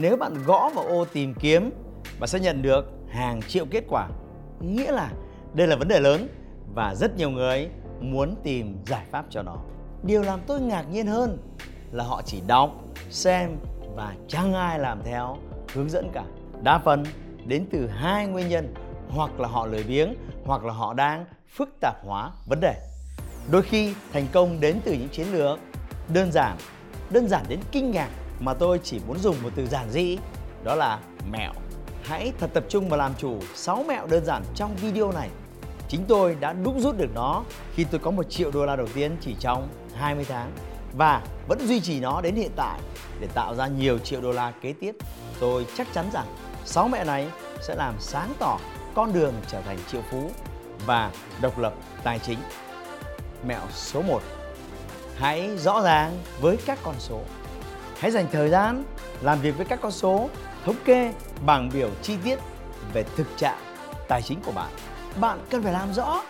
Nếu 0.00 0.16
bạn 0.16 0.34
gõ 0.46 0.70
vào 0.74 0.84
ô 0.84 1.04
tìm 1.04 1.34
kiếm, 1.34 1.70
bạn 2.20 2.28
sẽ 2.28 2.40
nhận 2.40 2.62
được 2.62 2.84
hàng 3.08 3.42
triệu 3.42 3.64
kết 3.70 3.84
quả. 3.88 4.08
Nghĩa 4.60 4.92
là 4.92 5.12
đây 5.54 5.66
là 5.66 5.76
vấn 5.76 5.88
đề 5.88 6.00
lớn 6.00 6.28
và 6.74 6.94
rất 6.94 7.16
nhiều 7.16 7.30
người 7.30 7.68
muốn 8.00 8.34
tìm 8.42 8.78
giải 8.86 9.06
pháp 9.10 9.24
cho 9.30 9.42
nó. 9.42 9.56
Điều 10.02 10.22
làm 10.22 10.40
tôi 10.46 10.60
ngạc 10.60 10.82
nhiên 10.82 11.06
hơn 11.06 11.38
là 11.92 12.04
họ 12.04 12.22
chỉ 12.24 12.40
đọc, 12.46 12.70
xem 13.10 13.56
và 13.96 14.14
chẳng 14.28 14.54
ai 14.54 14.78
làm 14.78 15.02
theo 15.04 15.36
hướng 15.74 15.90
dẫn 15.90 16.10
cả. 16.12 16.24
Đa 16.62 16.78
phần 16.78 17.04
đến 17.46 17.66
từ 17.72 17.86
hai 17.86 18.26
nguyên 18.26 18.48
nhân 18.48 18.74
hoặc 19.08 19.40
là 19.40 19.48
họ 19.48 19.66
lười 19.66 19.82
biếng 19.82 20.14
hoặc 20.44 20.64
là 20.64 20.72
họ 20.72 20.94
đang 20.94 21.24
phức 21.48 21.68
tạp 21.80 22.04
hóa 22.04 22.30
vấn 22.46 22.60
đề. 22.60 22.74
Đôi 23.50 23.62
khi 23.62 23.94
thành 24.12 24.26
công 24.32 24.60
đến 24.60 24.80
từ 24.84 24.92
những 24.92 25.08
chiến 25.08 25.26
lược 25.32 25.58
đơn 26.14 26.32
giản, 26.32 26.56
đơn 27.10 27.28
giản 27.28 27.44
đến 27.48 27.58
kinh 27.72 27.90
ngạc 27.90 28.10
mà 28.40 28.54
tôi 28.54 28.80
chỉ 28.84 29.00
muốn 29.06 29.18
dùng 29.18 29.36
một 29.42 29.50
từ 29.54 29.66
giản 29.66 29.90
dị, 29.90 30.18
đó 30.64 30.74
là 30.74 30.98
mẹo. 31.32 31.52
Hãy 32.02 32.32
thật 32.38 32.50
tập 32.54 32.64
trung 32.68 32.88
và 32.88 32.96
làm 32.96 33.12
chủ 33.18 33.38
6 33.54 33.84
mẹo 33.88 34.06
đơn 34.06 34.24
giản 34.24 34.42
trong 34.54 34.76
video 34.76 35.12
này. 35.12 35.28
Chính 35.88 36.04
tôi 36.08 36.36
đã 36.40 36.52
đúc 36.52 36.74
rút 36.78 36.98
được 36.98 37.10
nó 37.14 37.42
khi 37.74 37.84
tôi 37.84 38.00
có 38.04 38.10
1 38.10 38.30
triệu 38.30 38.50
đô 38.50 38.66
la 38.66 38.76
đầu 38.76 38.86
tiên 38.94 39.16
chỉ 39.20 39.34
trong 39.40 39.68
20 39.94 40.24
tháng 40.28 40.52
và 40.96 41.22
vẫn 41.48 41.66
duy 41.66 41.80
trì 41.80 42.00
nó 42.00 42.20
đến 42.20 42.34
hiện 42.34 42.50
tại 42.56 42.80
để 43.20 43.28
tạo 43.34 43.54
ra 43.54 43.66
nhiều 43.66 43.98
triệu 43.98 44.20
đô 44.20 44.32
la 44.32 44.52
kế 44.62 44.72
tiếp. 44.80 44.96
Tôi 45.40 45.66
chắc 45.76 45.86
chắn 45.92 46.10
rằng 46.12 46.26
6 46.64 46.88
mẹo 46.88 47.04
này 47.04 47.28
sẽ 47.60 47.74
làm 47.74 47.94
sáng 47.98 48.32
tỏ 48.38 48.58
con 48.94 49.12
đường 49.12 49.34
trở 49.48 49.60
thành 49.60 49.78
triệu 49.90 50.02
phú 50.10 50.30
và 50.86 51.10
độc 51.40 51.58
lập 51.58 51.74
tài 52.04 52.18
chính. 52.18 52.38
Mẹo 53.46 53.62
số 53.74 54.02
1 54.02 54.22
Hãy 55.16 55.56
rõ 55.56 55.82
ràng 55.82 56.18
với 56.40 56.56
các 56.66 56.78
con 56.82 56.94
số. 56.98 57.20
Hãy 58.00 58.10
dành 58.10 58.26
thời 58.32 58.48
gian 58.50 58.84
làm 59.20 59.40
việc 59.40 59.56
với 59.56 59.66
các 59.66 59.80
con 59.82 59.92
số, 59.92 60.28
thống 60.64 60.76
kê, 60.84 61.12
bảng 61.46 61.70
biểu 61.72 61.90
chi 62.02 62.16
tiết 62.24 62.38
về 62.92 63.04
thực 63.16 63.26
trạng 63.36 63.58
tài 64.08 64.22
chính 64.22 64.40
của 64.46 64.52
bạn. 64.52 64.70
Bạn 65.20 65.38
cần 65.50 65.62
phải 65.62 65.72
làm 65.72 65.92
rõ 65.92 66.22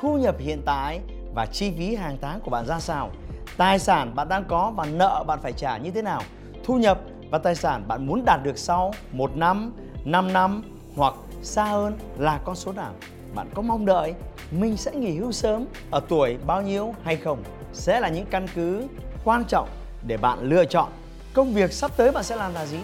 thu 0.00 0.16
nhập 0.16 0.34
hiện 0.38 0.62
tại 0.66 1.00
và 1.34 1.46
chi 1.46 1.72
phí 1.78 1.94
hàng 1.94 2.18
tháng 2.22 2.40
của 2.40 2.50
bạn 2.50 2.66
ra 2.66 2.80
sao. 2.80 3.10
Tài 3.56 3.78
sản 3.78 4.14
bạn 4.14 4.28
đang 4.28 4.44
có 4.48 4.72
và 4.76 4.84
nợ 4.84 5.24
bạn 5.26 5.38
phải 5.42 5.52
trả 5.52 5.76
như 5.76 5.90
thế 5.90 6.02
nào. 6.02 6.22
Thu 6.64 6.78
nhập 6.78 7.00
và 7.30 7.38
tài 7.38 7.54
sản 7.54 7.88
bạn 7.88 8.06
muốn 8.06 8.24
đạt 8.24 8.40
được 8.42 8.58
sau 8.58 8.92
1 9.12 9.36
năm, 9.36 9.72
5 10.04 10.32
năm 10.32 10.62
hoặc 10.96 11.14
xa 11.42 11.64
hơn 11.64 11.98
là 12.18 12.40
con 12.44 12.56
số 12.56 12.72
nào. 12.72 12.92
Bạn 13.34 13.50
có 13.54 13.62
mong 13.62 13.86
đợi 13.86 14.14
mình 14.50 14.76
sẽ 14.76 14.90
nghỉ 14.94 15.18
hưu 15.18 15.32
sớm 15.32 15.66
ở 15.90 16.00
tuổi 16.08 16.38
bao 16.46 16.62
nhiêu 16.62 16.94
hay 17.04 17.16
không? 17.16 17.42
Sẽ 17.72 18.00
là 18.00 18.08
những 18.08 18.26
căn 18.30 18.46
cứ 18.54 18.86
quan 19.24 19.44
trọng 19.44 19.68
để 20.06 20.16
bạn 20.16 20.38
lựa 20.42 20.64
chọn 20.64 20.88
công 21.34 21.52
việc 21.52 21.72
sắp 21.72 21.90
tới 21.96 22.12
bạn 22.12 22.24
sẽ 22.24 22.36
làm 22.36 22.54
là 22.54 22.66
gì? 22.66 22.78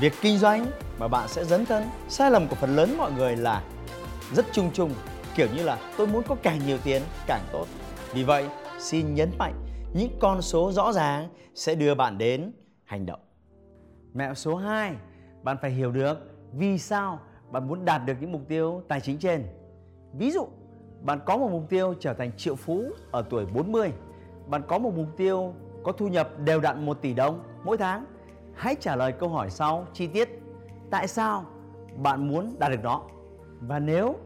Việc 0.00 0.12
kinh 0.20 0.38
doanh 0.38 0.66
mà 0.98 1.08
bạn 1.08 1.28
sẽ 1.28 1.44
dấn 1.44 1.66
thân. 1.66 1.84
Sai 2.08 2.30
lầm 2.30 2.48
của 2.48 2.56
phần 2.56 2.76
lớn 2.76 2.94
mọi 2.98 3.12
người 3.12 3.36
là 3.36 3.62
rất 4.34 4.46
chung 4.52 4.70
chung 4.72 4.90
kiểu 5.34 5.46
như 5.56 5.62
là 5.62 5.78
tôi 5.96 6.06
muốn 6.06 6.22
có 6.28 6.36
càng 6.42 6.58
nhiều 6.66 6.78
tiền 6.84 7.02
càng 7.26 7.42
tốt. 7.52 7.66
Vì 8.12 8.24
vậy 8.24 8.48
xin 8.78 9.14
nhấn 9.14 9.30
mạnh 9.38 9.54
những 9.94 10.18
con 10.20 10.42
số 10.42 10.72
rõ 10.72 10.92
ràng 10.92 11.28
sẽ 11.54 11.74
đưa 11.74 11.94
bạn 11.94 12.18
đến 12.18 12.52
hành 12.84 13.06
động. 13.06 13.20
Mẹo 14.14 14.34
số 14.34 14.56
2 14.56 14.94
bạn 15.42 15.56
phải 15.62 15.70
hiểu 15.70 15.92
được 15.92 16.18
vì 16.52 16.78
sao 16.78 17.20
bạn 17.50 17.68
muốn 17.68 17.84
đạt 17.84 18.02
được 18.06 18.14
những 18.20 18.32
mục 18.32 18.42
tiêu 18.48 18.82
tài 18.88 19.00
chính 19.00 19.18
trên. 19.18 19.46
Ví 20.12 20.30
dụ 20.30 20.46
bạn 21.00 21.20
có 21.26 21.36
một 21.36 21.48
mục 21.52 21.64
tiêu 21.68 21.94
trở 22.00 22.14
thành 22.14 22.32
triệu 22.36 22.56
phú 22.56 22.84
ở 23.10 23.24
tuổi 23.30 23.46
40 23.46 23.92
bạn 24.46 24.62
có 24.68 24.78
một 24.78 24.92
mục 24.96 25.08
tiêu 25.16 25.54
có 25.84 25.92
thu 25.92 26.08
nhập 26.08 26.28
đều 26.38 26.60
đặn 26.60 26.86
1 26.86 27.02
tỷ 27.02 27.14
đồng 27.14 27.44
mỗi 27.64 27.76
tháng? 27.76 28.04
Hãy 28.54 28.74
trả 28.80 28.96
lời 28.96 29.12
câu 29.12 29.28
hỏi 29.28 29.50
sau 29.50 29.86
chi 29.92 30.06
tiết. 30.06 30.42
Tại 30.90 31.08
sao 31.08 31.44
bạn 31.96 32.28
muốn 32.28 32.56
đạt 32.58 32.70
được 32.70 32.82
nó? 32.82 33.02
Và 33.60 33.78
nếu 33.78 34.16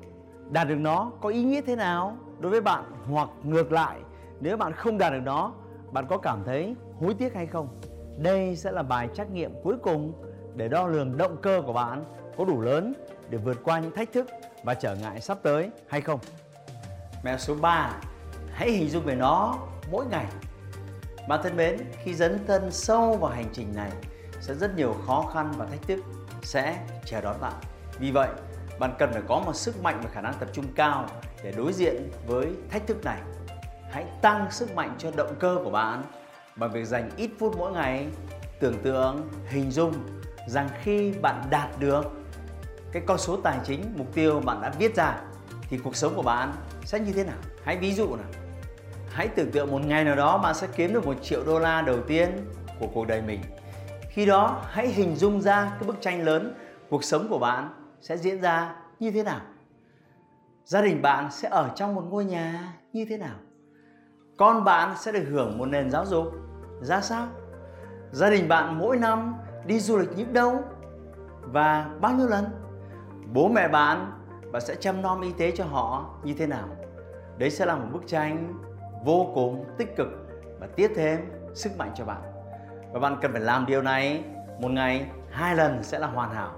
đạt 0.51 0.69
được 0.69 0.79
nó 0.79 1.11
có 1.21 1.29
ý 1.29 1.43
nghĩa 1.43 1.61
thế 1.61 1.77
nào 1.77 2.17
đối 2.41 2.51
với 2.51 2.61
bạn 2.61 2.85
hoặc 3.11 3.29
ngược 3.43 3.73
lại, 3.73 4.01
nếu 4.41 4.57
bạn 4.57 4.73
không 4.73 4.99
đạt 4.99 5.13
được 5.13 5.23
nó, 5.25 5.53
bạn 5.93 6.07
có 6.07 6.19
cảm 6.19 6.43
thấy 6.45 6.75
hối 7.01 7.15
tiếc 7.15 7.35
hay 7.35 7.47
không 7.47 7.69
đây 8.19 8.57
sẽ 8.57 8.73
là 8.73 8.83
bài 8.83 9.09
trắc 9.15 9.31
nghiệm 9.31 9.53
cuối 9.63 9.77
cùng 9.83 10.13
để 10.55 10.69
đo 10.69 10.87
lường 10.87 11.17
động 11.17 11.37
cơ 11.43 11.63
của 11.67 11.73
bạn 11.73 12.05
có 12.37 12.45
đủ 12.45 12.61
lớn 12.61 12.93
để 13.31 13.39
vượt 13.39 13.65
qua 13.65 13.79
những 13.79 13.93
thách 13.95 14.13
thức 14.13 14.27
và 14.65 14.75
trở 14.75 14.95
ngại 14.95 15.21
sắp 15.21 15.39
tới 15.43 15.71
hay 15.89 16.01
không 16.01 16.21
mẹo 17.25 17.39
số 17.39 17.55
3 17.61 17.93
hãy 18.53 18.71
hình 18.71 18.89
dung 18.89 19.05
về 19.05 19.15
nó 19.15 19.59
mỗi 19.91 20.07
ngày 20.07 20.27
bạn 21.29 21.41
thân 21.43 21.57
mến, 21.57 21.79
khi 22.03 22.15
dấn 22.15 22.47
thân 22.47 22.71
sâu 22.71 23.17
vào 23.17 23.31
hành 23.31 23.49
trình 23.53 23.75
này 23.75 23.91
sẽ 24.41 24.55
rất 24.55 24.77
nhiều 24.77 24.97
khó 25.07 25.31
khăn 25.35 25.53
và 25.57 25.67
thách 25.67 25.83
thức 25.83 26.01
sẽ 26.43 26.79
chờ 27.05 27.21
đón 27.21 27.41
bạn. 27.41 27.53
Vì 27.99 28.11
vậy, 28.11 28.29
bạn 28.79 28.95
cần 28.99 29.13
phải 29.13 29.23
có 29.29 29.41
một 29.47 29.57
sức 29.57 29.83
mạnh 29.83 30.01
và 30.05 30.11
khả 30.13 30.21
năng 30.21 30.35
tập 30.35 30.49
trung 30.53 30.65
cao 30.75 31.07
để 31.45 31.53
đối 31.53 31.73
diện 31.73 32.11
với 32.27 32.47
thách 32.71 32.87
thức 32.87 33.05
này. 33.05 33.21
Hãy 33.91 34.05
tăng 34.23 34.51
sức 34.51 34.75
mạnh 34.75 34.95
cho 34.99 35.11
động 35.17 35.35
cơ 35.39 35.59
của 35.65 35.71
bạn 35.71 36.03
bằng 36.57 36.73
việc 36.73 36.85
dành 36.85 37.11
ít 37.17 37.31
phút 37.39 37.57
mỗi 37.59 37.73
ngày 37.73 38.09
tưởng 38.61 38.83
tượng, 38.83 39.29
hình 39.47 39.71
dung 39.71 39.95
rằng 40.47 40.69
khi 40.83 41.13
bạn 41.23 41.43
đạt 41.51 41.81
được 41.81 42.05
cái 42.93 43.03
con 43.07 43.19
số 43.19 43.37
tài 43.37 43.59
chính 43.65 43.95
mục 43.97 44.15
tiêu 44.15 44.41
bạn 44.41 44.61
đã 44.61 44.73
viết 44.79 44.97
ra 44.97 45.21
thì 45.69 45.79
cuộc 45.79 45.97
sống 45.97 46.15
của 46.17 46.23
bạn 46.23 46.53
sẽ 46.85 47.01
như 47.01 47.13
thế 47.13 47.25
nào? 47.25 47.39
Hãy 47.65 47.77
ví 47.77 47.95
dụ 47.95 48.17
nào 48.17 48.27
Hãy 49.11 49.29
tưởng 49.29 49.51
tượng 49.51 49.71
một 49.71 49.81
ngày 49.87 50.05
nào 50.05 50.17
đó 50.17 50.39
bạn 50.39 50.55
sẽ 50.55 50.67
kiếm 50.77 50.93
được 50.93 51.07
một 51.07 51.23
triệu 51.23 51.45
đô 51.47 51.59
la 51.59 51.83
đầu 51.83 52.03
tiên 52.07 52.29
của 52.81 52.87
cuộc 52.95 53.07
đời 53.07 53.23
mình. 53.23 53.41
Khi 54.09 54.27
đó, 54.27 54.63
hãy 54.71 54.89
hình 54.89 55.17
dung 55.17 55.41
ra 55.41 55.73
cái 55.81 55.87
bức 55.87 56.01
tranh 56.01 56.25
lớn, 56.25 56.55
cuộc 56.91 57.05
sống 57.05 57.27
của 57.29 57.39
bạn 57.39 57.69
sẽ 58.01 58.17
diễn 58.17 58.41
ra 58.41 58.75
như 58.99 59.11
thế 59.11 59.23
nào. 59.23 59.41
Gia 60.65 60.83
đình 60.83 61.03
bạn 61.03 61.31
sẽ 61.31 61.49
ở 61.49 61.71
trong 61.75 61.95
một 61.95 62.05
ngôi 62.11 62.25
nhà 62.25 62.73
như 62.93 63.07
thế 63.09 63.17
nào? 63.17 63.37
Con 64.37 64.65
bạn 64.65 64.95
sẽ 64.99 65.13
được 65.13 65.25
hưởng 65.31 65.59
một 65.59 65.67
nền 65.67 65.91
giáo 65.91 66.07
dục 66.07 66.33
ra 66.81 67.01
sao? 67.01 67.27
Gia 68.13 68.31
đình 68.31 68.49
bạn 68.49 68.79
mỗi 68.79 68.97
năm 68.97 69.35
đi 69.67 69.81
du 69.81 69.97
lịch 69.97 70.11
những 70.17 70.33
đâu 70.33 70.63
và 71.41 71.91
bao 72.01 72.13
nhiêu 72.13 72.29
lần? 72.29 72.45
Bố 73.33 73.49
mẹ 73.49 73.69
bạn 73.69 74.13
và 74.53 74.61
sẽ 74.61 74.75
chăm 74.75 75.03
nom 75.03 75.21
y 75.21 75.33
tế 75.33 75.51
cho 75.51 75.65
họ 75.65 76.15
như 76.25 76.35
thế 76.35 76.47
nào? 76.47 76.69
Đấy 77.39 77.51
sẽ 77.51 77.67
là 77.67 77.77
một 77.77 77.87
bức 77.93 78.03
tranh 78.07 78.55
vô 79.05 79.31
cùng 79.35 79.65
tích 79.79 79.97
cực 79.97 80.09
và 80.61 80.67
tiếp 80.77 80.91
thêm 80.97 81.21
sức 81.55 81.79
mạnh 81.79 81.91
cho 81.95 82.05
bạn. 82.05 82.21
Và 82.93 83.01
bạn 83.01 83.17
cần 83.23 83.33
phải 83.33 83.41
làm 83.41 83.67
điều 83.67 83.83
này 83.83 84.25
một 84.61 84.71
ngày, 84.71 85.07
hai 85.31 85.57
lần 85.57 85.83
sẽ 85.83 85.99
là 85.99 86.07
hoàn 86.07 86.35
hảo. 86.35 86.53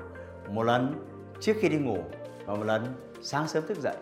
Một 0.49 0.62
lần 0.62 1.06
trước 1.41 1.53
khi 1.61 1.69
đi 1.69 1.78
ngủ 1.78 1.99
và 2.47 2.55
một 2.55 2.65
lần 2.65 2.95
sáng 3.23 3.49
sớm 3.49 3.67
thức 3.67 3.78
dậy. 3.78 3.97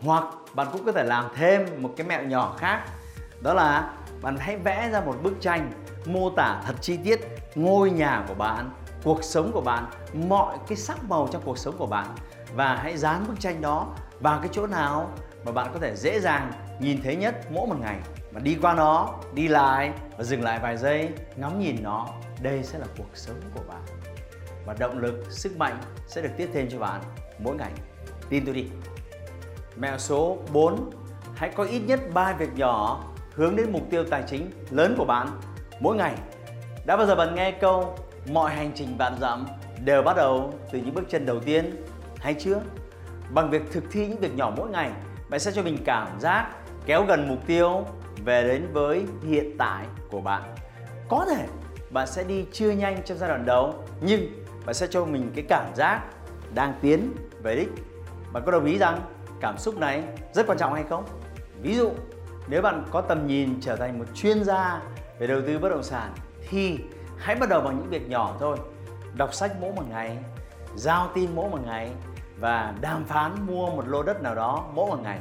Hoặc 0.00 0.24
bạn 0.54 0.66
cũng 0.72 0.84
có 0.84 0.92
thể 0.92 1.04
làm 1.04 1.24
thêm 1.34 1.66
một 1.78 1.90
cái 1.96 2.06
mẹo 2.06 2.22
nhỏ 2.22 2.54
khác, 2.58 2.84
đó 3.42 3.54
là 3.54 3.94
bạn 4.22 4.36
hãy 4.38 4.56
vẽ 4.56 4.90
ra 4.92 5.00
một 5.00 5.16
bức 5.22 5.40
tranh 5.40 5.72
mô 6.06 6.30
tả 6.30 6.62
thật 6.66 6.74
chi 6.80 6.96
tiết 7.04 7.20
ngôi 7.54 7.90
nhà 7.90 8.24
của 8.28 8.34
bạn, 8.34 8.70
cuộc 9.04 9.24
sống 9.24 9.50
của 9.52 9.60
bạn, 9.60 9.84
mọi 10.28 10.56
cái 10.68 10.76
sắc 10.76 11.04
màu 11.08 11.28
trong 11.30 11.42
cuộc 11.44 11.58
sống 11.58 11.74
của 11.78 11.86
bạn. 11.86 12.06
Và 12.54 12.74
hãy 12.74 12.96
dán 12.96 13.24
bức 13.28 13.40
tranh 13.40 13.60
đó 13.60 13.86
vào 14.20 14.38
cái 14.38 14.48
chỗ 14.52 14.66
nào 14.66 15.10
mà 15.44 15.52
bạn 15.52 15.70
có 15.72 15.80
thể 15.80 15.96
dễ 15.96 16.20
dàng 16.20 16.52
nhìn 16.80 17.02
thấy 17.02 17.16
nhất 17.16 17.34
mỗi 17.50 17.66
một 17.66 17.76
ngày. 17.80 17.98
Và 18.32 18.40
đi 18.40 18.58
qua 18.62 18.74
nó, 18.74 19.14
đi 19.34 19.48
lại 19.48 19.92
và 20.18 20.24
dừng 20.24 20.42
lại 20.42 20.58
vài 20.62 20.76
giây, 20.76 21.08
ngắm 21.36 21.60
nhìn 21.60 21.76
nó, 21.82 22.08
đây 22.42 22.62
sẽ 22.62 22.78
là 22.78 22.86
cuộc 22.98 23.10
sống 23.14 23.40
của 23.54 23.62
bạn. 23.68 23.82
Và 24.66 24.74
động 24.78 24.98
lực, 24.98 25.24
sức 25.30 25.56
mạnh 25.56 25.76
sẽ 26.06 26.22
được 26.22 26.30
tiếp 26.36 26.48
thêm 26.52 26.68
cho 26.70 26.78
bạn 26.78 27.00
mỗi 27.38 27.56
ngày. 27.56 27.72
Tin 28.28 28.44
tôi 28.44 28.54
đi. 28.54 28.66
Mẹo 29.76 29.98
số 29.98 30.38
4 30.52 30.90
hãy 31.34 31.50
có 31.56 31.64
ít 31.64 31.80
nhất 31.80 32.00
3 32.14 32.32
việc 32.32 32.50
nhỏ 32.56 33.04
hướng 33.34 33.56
đến 33.56 33.72
mục 33.72 33.82
tiêu 33.90 34.04
tài 34.04 34.22
chính 34.26 34.50
lớn 34.70 34.94
của 34.98 35.04
bạn 35.04 35.28
mỗi 35.80 35.96
ngày. 35.96 36.14
Đã 36.86 36.96
bao 36.96 37.06
giờ 37.06 37.14
bạn 37.14 37.34
nghe 37.34 37.50
câu 37.50 37.98
mọi 38.32 38.54
hành 38.54 38.72
trình 38.74 38.98
bạn 38.98 39.16
dặm 39.20 39.46
đều 39.84 40.02
bắt 40.02 40.16
đầu 40.16 40.54
từ 40.72 40.78
những 40.78 40.94
bước 40.94 41.04
chân 41.08 41.26
đầu 41.26 41.40
tiên 41.40 41.84
hay 42.18 42.34
chưa? 42.34 42.60
Bằng 43.30 43.50
việc 43.50 43.62
thực 43.72 43.84
thi 43.90 44.06
những 44.06 44.18
việc 44.18 44.34
nhỏ 44.36 44.52
mỗi 44.56 44.70
ngày 44.70 44.90
bạn 45.32 45.40
sẽ 45.40 45.52
cho 45.52 45.62
mình 45.62 45.78
cảm 45.84 46.20
giác 46.20 46.50
kéo 46.86 47.04
gần 47.04 47.28
mục 47.28 47.38
tiêu 47.46 47.84
về 48.24 48.42
đến 48.48 48.68
với 48.72 49.06
hiện 49.28 49.56
tại 49.58 49.86
của 50.10 50.20
bạn 50.20 50.54
có 51.08 51.26
thể 51.28 51.46
bạn 51.90 52.06
sẽ 52.06 52.24
đi 52.24 52.44
chưa 52.52 52.70
nhanh 52.70 53.02
trong 53.04 53.18
giai 53.18 53.28
đoạn 53.28 53.46
đầu 53.46 53.74
nhưng 54.00 54.44
bạn 54.66 54.74
sẽ 54.74 54.86
cho 54.90 55.04
mình 55.04 55.32
cái 55.34 55.44
cảm 55.48 55.74
giác 55.74 56.02
đang 56.54 56.74
tiến 56.80 57.12
về 57.42 57.56
đích. 57.56 57.68
Bạn 58.32 58.42
có 58.46 58.52
đồng 58.52 58.64
ý 58.64 58.78
rằng 58.78 59.00
cảm 59.40 59.58
xúc 59.58 59.78
này 59.78 60.02
rất 60.32 60.46
quan 60.46 60.58
trọng 60.58 60.74
hay 60.74 60.84
không? 60.88 61.04
Ví 61.62 61.76
dụ, 61.76 61.90
nếu 62.48 62.62
bạn 62.62 62.84
có 62.90 63.00
tầm 63.00 63.26
nhìn 63.26 63.60
trở 63.60 63.76
thành 63.76 63.98
một 63.98 64.06
chuyên 64.14 64.44
gia 64.44 64.82
về 65.18 65.26
đầu 65.26 65.40
tư 65.46 65.58
bất 65.58 65.68
động 65.68 65.82
sản 65.82 66.12
thì 66.48 66.78
hãy 67.18 67.36
bắt 67.36 67.48
đầu 67.48 67.60
bằng 67.60 67.78
những 67.78 67.90
việc 67.90 68.08
nhỏ 68.08 68.36
thôi. 68.40 68.56
Đọc 69.16 69.34
sách 69.34 69.52
mỗi 69.60 69.72
một 69.72 69.84
ngày, 69.90 70.18
giao 70.76 71.10
tin 71.14 71.30
mỗi 71.34 71.50
một 71.50 71.60
ngày 71.66 71.90
và 72.42 72.74
đàm 72.80 73.04
phán 73.04 73.32
mua 73.46 73.66
một 73.66 73.88
lô 73.88 74.02
đất 74.02 74.22
nào 74.22 74.34
đó 74.34 74.64
mỗi 74.74 74.86
một 74.86 75.02
ngày. 75.02 75.18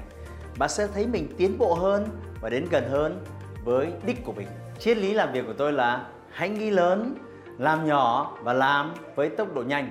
Bạn 0.60 0.70
sẽ 0.70 0.88
thấy 0.88 1.08
mình 1.08 1.28
tiến 1.38 1.58
bộ 1.58 1.74
hơn 1.74 2.08
và 2.42 2.50
đến 2.50 2.66
gần 2.72 2.84
hơn 2.90 3.24
với 3.64 3.94
đích 4.06 4.26
của 4.26 4.34
mình. 4.34 4.48
Triết 4.80 4.98
lý 4.98 5.14
làm 5.14 5.32
việc 5.32 5.46
của 5.48 5.54
tôi 5.58 5.74
là 5.74 6.08
hãy 6.30 6.50
nghĩ 6.50 6.70
lớn, 6.70 7.16
làm 7.58 7.88
nhỏ 7.88 8.38
và 8.44 8.54
làm 8.54 8.94
với 9.16 9.30
tốc 9.30 9.56
độ 9.56 9.62
nhanh. 9.62 9.90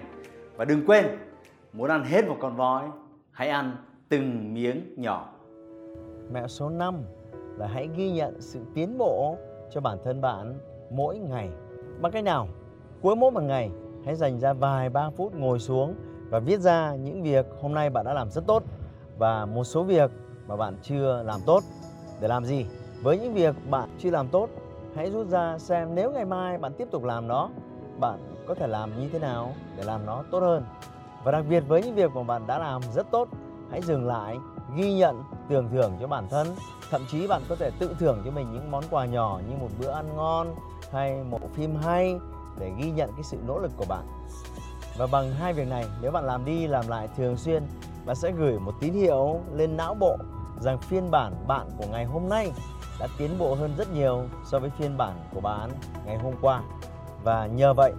Và 0.56 0.64
đừng 0.64 0.86
quên, 0.86 1.06
muốn 1.72 1.90
ăn 1.90 2.04
hết 2.04 2.28
một 2.28 2.36
con 2.40 2.56
voi, 2.56 2.82
hãy 3.30 3.48
ăn 3.48 3.76
từng 4.08 4.54
miếng 4.54 4.94
nhỏ. 4.96 5.32
Mẹo 6.32 6.48
số 6.48 6.68
5 6.68 6.94
là 7.58 7.66
hãy 7.66 7.88
ghi 7.96 8.10
nhận 8.10 8.40
sự 8.40 8.60
tiến 8.74 8.98
bộ 8.98 9.36
cho 9.70 9.80
bản 9.80 9.98
thân 10.04 10.20
bạn 10.20 10.58
mỗi 10.90 11.18
ngày. 11.18 11.48
Bằng 12.00 12.12
cách 12.12 12.24
nào? 12.24 12.48
Cuối 13.02 13.16
mỗi 13.16 13.30
một 13.30 13.42
ngày, 13.42 13.70
hãy 14.04 14.14
dành 14.14 14.40
ra 14.40 14.52
vài 14.52 14.90
ba 14.90 15.10
phút 15.10 15.34
ngồi 15.34 15.58
xuống 15.58 15.94
và 16.30 16.38
viết 16.38 16.60
ra 16.60 16.94
những 16.94 17.22
việc 17.22 17.46
hôm 17.60 17.74
nay 17.74 17.90
bạn 17.90 18.04
đã 18.04 18.14
làm 18.14 18.30
rất 18.30 18.46
tốt 18.46 18.62
và 19.18 19.46
một 19.46 19.64
số 19.64 19.82
việc 19.82 20.10
mà 20.46 20.56
bạn 20.56 20.76
chưa 20.82 21.22
làm 21.22 21.40
tốt. 21.46 21.62
Để 22.20 22.28
làm 22.28 22.44
gì? 22.44 22.66
Với 23.02 23.18
những 23.18 23.34
việc 23.34 23.54
bạn 23.70 23.88
chưa 23.98 24.10
làm 24.10 24.28
tốt, 24.28 24.48
hãy 24.96 25.10
rút 25.10 25.28
ra 25.28 25.58
xem 25.58 25.94
nếu 25.94 26.10
ngày 26.10 26.24
mai 26.24 26.58
bạn 26.58 26.72
tiếp 26.78 26.88
tục 26.90 27.04
làm 27.04 27.28
nó, 27.28 27.48
bạn 28.00 28.18
có 28.46 28.54
thể 28.54 28.66
làm 28.66 29.00
như 29.00 29.08
thế 29.12 29.18
nào 29.18 29.52
để 29.76 29.84
làm 29.84 30.06
nó 30.06 30.24
tốt 30.30 30.40
hơn. 30.40 30.64
Và 31.24 31.32
đặc 31.32 31.44
biệt 31.48 31.60
với 31.68 31.82
những 31.82 31.94
việc 31.94 32.10
mà 32.14 32.22
bạn 32.22 32.46
đã 32.46 32.58
làm 32.58 32.82
rất 32.94 33.10
tốt, 33.10 33.28
hãy 33.70 33.82
dừng 33.82 34.06
lại, 34.06 34.36
ghi 34.76 34.94
nhận, 34.94 35.22
tưởng 35.48 35.68
thưởng 35.72 35.92
cho 36.00 36.06
bản 36.06 36.28
thân. 36.30 36.46
Thậm 36.90 37.04
chí 37.10 37.26
bạn 37.26 37.42
có 37.48 37.56
thể 37.56 37.70
tự 37.78 37.96
thưởng 37.98 38.22
cho 38.24 38.30
mình 38.30 38.52
những 38.52 38.70
món 38.70 38.84
quà 38.90 39.06
nhỏ 39.06 39.40
như 39.48 39.56
một 39.56 39.68
bữa 39.80 39.90
ăn 39.90 40.16
ngon 40.16 40.54
hay 40.92 41.24
một 41.30 41.40
phim 41.54 41.76
hay 41.76 42.18
để 42.58 42.72
ghi 42.78 42.90
nhận 42.90 43.10
cái 43.12 43.22
sự 43.22 43.36
nỗ 43.46 43.58
lực 43.58 43.72
của 43.76 43.84
bạn. 43.88 44.04
Và 44.96 45.06
bằng 45.06 45.32
hai 45.32 45.52
việc 45.52 45.68
này, 45.68 45.84
nếu 46.00 46.10
bạn 46.10 46.24
làm 46.24 46.44
đi 46.44 46.66
làm 46.66 46.88
lại 46.88 47.08
thường 47.16 47.36
xuyên, 47.36 47.62
bạn 48.06 48.16
sẽ 48.16 48.32
gửi 48.32 48.58
một 48.58 48.74
tín 48.80 48.94
hiệu 48.94 49.40
lên 49.52 49.76
não 49.76 49.94
bộ 49.94 50.16
rằng 50.60 50.78
phiên 50.78 51.10
bản 51.10 51.32
bạn 51.46 51.66
của 51.78 51.86
ngày 51.90 52.04
hôm 52.04 52.28
nay 52.28 52.52
đã 53.00 53.06
tiến 53.18 53.38
bộ 53.38 53.54
hơn 53.54 53.74
rất 53.78 53.92
nhiều 53.92 54.24
so 54.50 54.58
với 54.58 54.70
phiên 54.70 54.96
bản 54.96 55.16
của 55.34 55.40
bạn 55.40 55.70
ngày 56.06 56.18
hôm 56.18 56.34
qua. 56.40 56.62
Và 57.22 57.46
nhờ 57.46 57.74
vậy, 57.74 57.92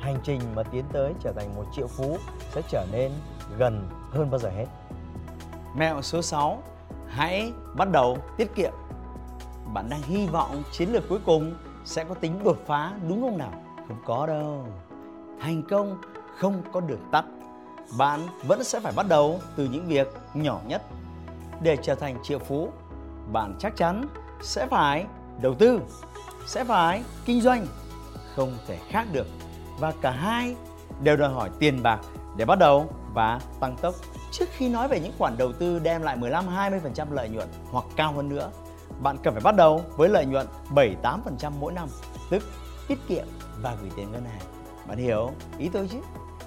hành 0.00 0.16
trình 0.22 0.40
mà 0.54 0.62
tiến 0.62 0.84
tới 0.92 1.14
trở 1.20 1.32
thành 1.32 1.56
một 1.56 1.64
triệu 1.72 1.86
phú 1.86 2.16
sẽ 2.52 2.62
trở 2.68 2.86
nên 2.92 3.12
gần 3.58 3.88
hơn 4.10 4.30
bao 4.30 4.38
giờ 4.38 4.48
hết. 4.48 4.66
Mẹo 5.76 6.02
số 6.02 6.22
6, 6.22 6.62
hãy 7.08 7.52
bắt 7.76 7.90
đầu 7.90 8.18
tiết 8.36 8.54
kiệm. 8.54 8.72
Bạn 9.74 9.88
đang 9.90 10.02
hy 10.02 10.26
vọng 10.26 10.62
chiến 10.72 10.92
lược 10.92 11.08
cuối 11.08 11.18
cùng 11.26 11.54
sẽ 11.84 12.04
có 12.04 12.14
tính 12.14 12.44
đột 12.44 12.58
phá 12.66 12.92
đúng 13.08 13.22
không 13.22 13.38
nào? 13.38 13.52
Không 13.88 14.02
có 14.06 14.26
đâu. 14.26 14.64
Thành 15.40 15.62
công 15.70 15.98
không 16.38 16.62
có 16.72 16.80
đường 16.80 17.08
tắt. 17.12 17.24
Bạn 17.98 18.20
vẫn 18.42 18.64
sẽ 18.64 18.80
phải 18.80 18.92
bắt 18.96 19.06
đầu 19.08 19.40
từ 19.56 19.64
những 19.64 19.86
việc 19.86 20.08
nhỏ 20.34 20.60
nhất. 20.66 20.82
Để 21.60 21.76
trở 21.82 21.94
thành 21.94 22.16
triệu 22.22 22.38
phú, 22.38 22.72
bạn 23.32 23.54
chắc 23.58 23.76
chắn 23.76 24.08
sẽ 24.42 24.66
phải 24.66 25.06
đầu 25.40 25.54
tư, 25.54 25.80
sẽ 26.46 26.64
phải 26.64 27.02
kinh 27.24 27.40
doanh, 27.40 27.66
không 28.36 28.58
thể 28.66 28.78
khác 28.88 29.06
được. 29.12 29.26
Và 29.78 29.92
cả 30.00 30.10
hai 30.10 30.56
đều 31.02 31.16
đòi 31.16 31.32
hỏi 31.32 31.50
tiền 31.58 31.82
bạc 31.82 32.00
để 32.36 32.44
bắt 32.44 32.58
đầu 32.58 32.90
và 33.14 33.40
tăng 33.60 33.76
tốc. 33.76 33.94
Trước 34.32 34.48
khi 34.52 34.68
nói 34.68 34.88
về 34.88 35.00
những 35.00 35.12
khoản 35.18 35.38
đầu 35.38 35.52
tư 35.52 35.78
đem 35.78 36.02
lại 36.02 36.16
15-20% 36.16 37.12
lợi 37.12 37.28
nhuận 37.28 37.48
hoặc 37.70 37.84
cao 37.96 38.12
hơn 38.12 38.28
nữa, 38.28 38.50
bạn 39.02 39.16
cần 39.22 39.34
phải 39.34 39.42
bắt 39.42 39.56
đầu 39.56 39.82
với 39.96 40.08
lợi 40.08 40.26
nhuận 40.26 40.46
7-8% 40.74 41.50
mỗi 41.60 41.72
năm, 41.72 41.88
tức 42.30 42.42
tiết 42.88 42.98
kiệm 43.08 43.26
và 43.62 43.76
gửi 43.80 43.90
tiền 43.96 44.12
ngân 44.12 44.24
hàng. 44.24 44.40
Bạn 44.86 44.98
hiểu 44.98 45.30
ý 45.58 45.68
tôi 45.72 45.88
chứ? 45.88 45.98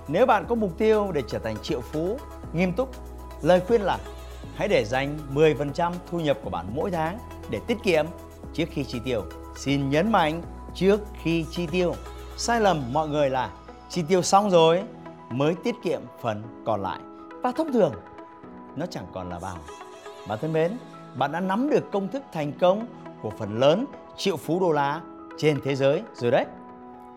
Nếu 0.07 0.25
bạn 0.25 0.45
có 0.49 0.55
mục 0.55 0.77
tiêu 0.77 1.11
để 1.13 1.23
trở 1.27 1.39
thành 1.39 1.55
triệu 1.61 1.81
phú 1.81 2.17
nghiêm 2.53 2.73
túc, 2.73 2.89
lời 3.41 3.61
khuyên 3.67 3.81
là 3.81 3.97
hãy 4.55 4.67
để 4.67 4.85
dành 4.85 5.17
10% 5.33 5.93
thu 6.11 6.19
nhập 6.19 6.37
của 6.43 6.49
bạn 6.49 6.65
mỗi 6.75 6.91
tháng 6.91 7.17
để 7.49 7.59
tiết 7.67 7.77
kiệm 7.83 8.05
trước 8.53 8.65
khi 8.71 8.83
chi 8.83 8.99
tiêu. 9.05 9.23
Xin 9.55 9.89
nhấn 9.89 10.11
mạnh 10.11 10.41
trước 10.73 11.01
khi 11.23 11.45
chi 11.51 11.67
tiêu. 11.67 11.95
Sai 12.37 12.61
lầm 12.61 12.93
mọi 12.93 13.07
người 13.07 13.29
là 13.29 13.49
chi 13.89 14.03
tiêu 14.07 14.21
xong 14.21 14.49
rồi 14.49 14.83
mới 15.29 15.55
tiết 15.63 15.75
kiệm 15.83 16.01
phần 16.21 16.43
còn 16.65 16.81
lại. 16.81 16.99
Và 17.43 17.51
thông 17.51 17.73
thường 17.73 17.93
nó 18.75 18.85
chẳng 18.85 19.05
còn 19.13 19.29
là 19.29 19.39
bao. 19.39 19.57
Bạn 20.27 20.39
thân 20.41 20.53
mến, 20.53 20.77
bạn 21.15 21.31
đã 21.31 21.39
nắm 21.39 21.69
được 21.69 21.91
công 21.91 22.07
thức 22.07 22.23
thành 22.33 22.51
công 22.59 22.87
của 23.21 23.31
phần 23.37 23.59
lớn 23.59 23.85
triệu 24.17 24.37
phú 24.37 24.59
đô 24.59 24.71
la 24.71 25.01
trên 25.37 25.59
thế 25.63 25.75
giới 25.75 26.03
rồi 26.13 26.31
đấy. 26.31 26.45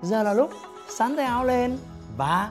Giờ 0.02 0.22
là 0.22 0.34
lúc 0.34 0.50
sắn 0.88 1.16
tay 1.16 1.26
áo 1.26 1.44
lên 1.44 1.78
và 2.16 2.50